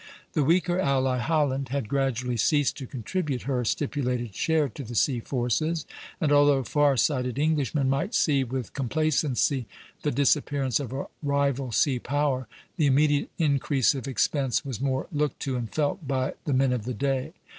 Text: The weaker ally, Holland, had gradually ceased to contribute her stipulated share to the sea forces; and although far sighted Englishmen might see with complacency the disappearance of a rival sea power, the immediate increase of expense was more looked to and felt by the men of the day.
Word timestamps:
The 0.33 0.43
weaker 0.43 0.79
ally, 0.79 1.19
Holland, 1.19 1.69
had 1.69 1.87
gradually 1.87 2.35
ceased 2.35 2.75
to 2.77 2.87
contribute 2.87 3.43
her 3.43 3.63
stipulated 3.63 4.33
share 4.33 4.67
to 4.67 4.83
the 4.83 4.95
sea 4.95 5.19
forces; 5.19 5.85
and 6.19 6.31
although 6.31 6.63
far 6.63 6.97
sighted 6.97 7.37
Englishmen 7.37 7.87
might 7.87 8.15
see 8.15 8.43
with 8.43 8.73
complacency 8.73 9.67
the 10.01 10.09
disappearance 10.09 10.79
of 10.79 10.91
a 10.91 11.05
rival 11.21 11.71
sea 11.71 11.99
power, 11.99 12.47
the 12.77 12.87
immediate 12.87 13.29
increase 13.37 13.93
of 13.93 14.07
expense 14.07 14.65
was 14.65 14.81
more 14.81 15.05
looked 15.11 15.39
to 15.41 15.55
and 15.55 15.71
felt 15.71 16.07
by 16.07 16.33
the 16.45 16.53
men 16.53 16.73
of 16.73 16.85
the 16.85 16.95
day. 16.95 17.33